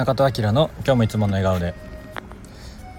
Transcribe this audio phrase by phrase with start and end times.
[0.00, 1.74] 中戸明の今日もいつもの笑顔で。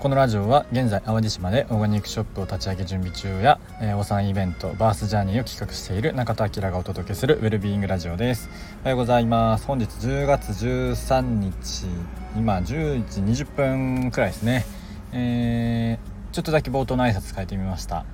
[0.00, 8.50] このラジオは現在淡路島でオーガニックショップを立ち上げ準備中や、えー、お産イベントバースジャーニーを企画している中戸明がお届けするウェルビーイングラジオです。
[8.82, 9.66] おはようございます。
[9.66, 11.86] 本日10月13日
[12.34, 14.66] 今10時20分くらいですね、
[15.12, 18.06] えー、ちょっとだけ冒頭の挨拶変えてみました。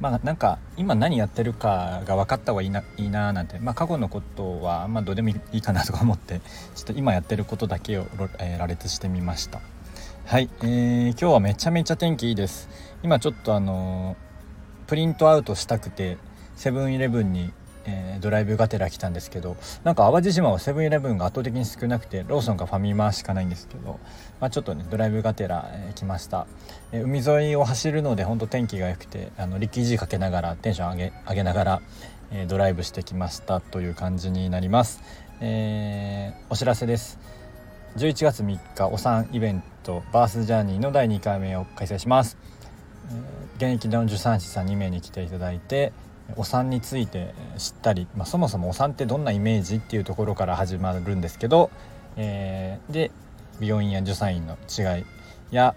[0.00, 6.40] まあなんか今何やってるかが分かった方がいいないいななんて、まあ、過去のことはまあどうでもいいかなとか思って
[6.74, 8.06] ちょっと今やってることだけを、
[8.38, 9.60] えー、羅列してみました。
[10.26, 12.68] はい、えー、今日はめちゃめちゃ天気いいです。
[13.02, 16.18] 今ちょっとあのー、プリントアウトしたくて
[16.56, 17.52] セブンイレブンに
[17.86, 24.00] えー、ドライブがてら来たんですけどなんか淡路島はセブンイレブンが圧倒的に少なくてローソンかファミマしかないんですけど、
[24.40, 26.46] まあ、ちょっとねドライブがてら、えー、来ました、
[26.92, 31.82] えー、海沿いを走るので本当天気が良くてあの力士かけながらテンション上げ上げながら、
[32.32, 35.02] えー、ドライブしてきましたという感じになります、
[35.40, 37.36] えー、お知らせです。
[37.96, 42.36] 11月3日お産イベントバースジャーニーの第2回目を開催します、
[43.08, 45.94] えー、現役の助産師さん2名に来ていただいて
[46.34, 51.70] お産について知ったり、まあ、そもそもお産ってどんなイメージっていうところから始まるんですけど、
[52.16, 53.10] えー、で
[53.60, 55.04] 病院や助産院の違い
[55.50, 55.74] や、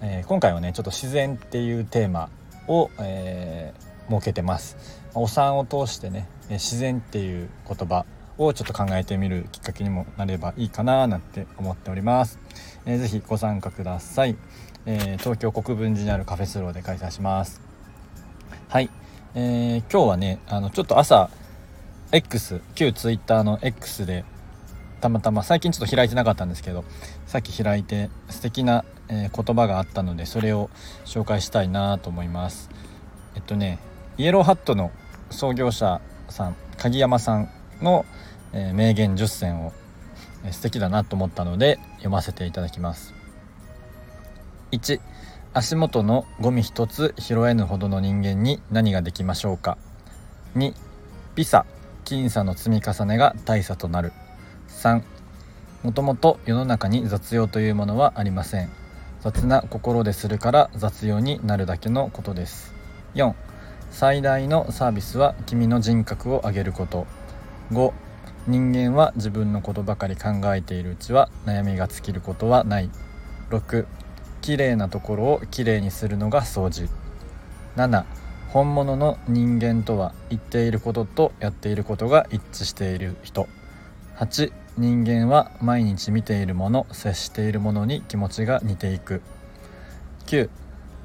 [0.00, 2.30] えー、今回はねちょっと自然っていうテーマ
[2.66, 4.76] を、えー、設けてます。
[5.14, 8.04] お産を通してね自然っていう言葉
[8.38, 12.38] をちょっと考えてみるきっかけにもなればいいかななんて思っております。
[12.86, 14.36] えー、ぜひご参加ください、
[14.86, 17.60] えー、東京国分寺にあるカフェスローで開催します。
[18.68, 18.90] はい、
[19.34, 21.30] えー、今日はねあのちょっと朝
[22.12, 24.26] X 旧 Twitter の X で
[25.00, 26.84] たまたま最近ちょっと開いてなかったんですけど
[27.26, 30.68] さっき開いて素敵な、えー、言葉があったのでそれを
[31.06, 32.68] 紹介したいなと思います。
[33.34, 33.78] えっとね
[34.18, 34.90] イエローハットの
[35.30, 37.48] 創業者さん鍵山さん
[37.80, 38.04] の、
[38.52, 39.72] えー、名言10選を、
[40.44, 43.14] えー、素敵だなと思ったので読ませていただきます。
[44.72, 45.00] 1
[45.54, 49.76] 足元のゴミ一つ拾えぬほどの人間に何ができましょうか。
[50.56, 50.72] 2
[51.34, 51.66] ビザ
[52.06, 54.14] 僅差の積み重ねが大差となる。
[54.68, 55.02] 3
[55.82, 58.70] もともと世の中に雑用というものはありません。
[59.20, 62.72] 雑な心でするから雑用になるだけのことです。
[63.14, 63.34] 4
[63.90, 67.06] 最大のサービスは君の人格を上げること。
[67.72, 67.92] 5
[68.46, 72.88] 人間は自分のことばかり考えているうちは悩みが尽きることはない。
[73.50, 73.86] 6
[74.42, 76.88] 綺麗なところをきれいにするのが掃除。
[77.76, 78.04] 7
[78.48, 83.48] 本物の人間とは言っていることとやっていることが一致している人。
[84.16, 89.22] 8人間は毎日見ているもの接しているものに気持ちが似ていく。
[90.26, 90.50] 9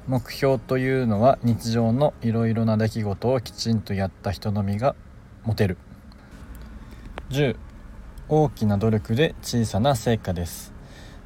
[0.08, 4.96] 目標というのは日常のいろいろな出来事をきちんとやった人のみが
[5.44, 5.78] 持てる。
[7.30, 7.56] 10
[8.28, 10.77] 大きな努力で小さな成果です。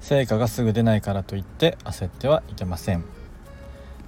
[0.02, 3.04] 成果がすぐ出ないからといって焦ってはいけません。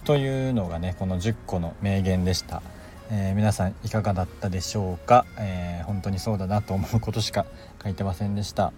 [0.05, 2.63] というのがねこの10個の名言でした、
[3.11, 7.47] えー、皆さんいかがだったでしょうか、えー、本当にそうだなと思うことしか
[7.83, 8.75] 書いてませんでした、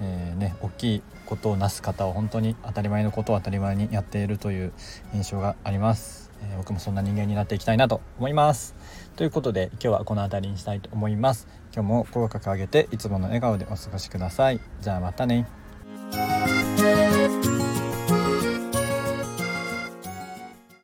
[0.00, 4.72] えー、ね大きいことをなす方は本当に当たり前のことを当たり前にやっているという
[5.12, 8.74] 印象があります、え僕もそんな人間になっていきたいなと思います。
[9.16, 11.46] ということで今日はこの辺りにしたいと思います。
[11.74, 14.60] 今日も口角上げていつもの笑顔でお過ごしください。
[14.80, 15.61] じゃあまたね。